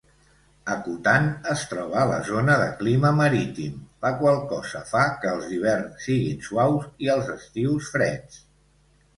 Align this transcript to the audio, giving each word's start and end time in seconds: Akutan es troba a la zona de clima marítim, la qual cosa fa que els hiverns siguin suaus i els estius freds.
Akutan 0.75 1.27
es 1.55 1.65
troba 1.73 1.99
a 2.03 2.05
la 2.11 2.17
zona 2.29 2.55
de 2.61 2.69
clima 2.79 3.11
marítim, 3.19 3.77
la 4.07 4.11
qual 4.23 4.41
cosa 4.55 4.81
fa 4.93 5.05
que 5.21 5.31
els 5.35 5.53
hiverns 5.59 6.09
siguin 6.09 6.43
suaus 6.49 6.89
i 7.09 7.13
els 7.19 7.31
estius 7.39 7.93
freds. 7.99 8.43